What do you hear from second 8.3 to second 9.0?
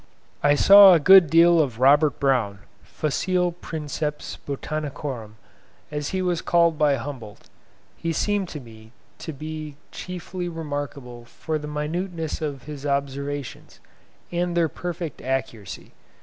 to me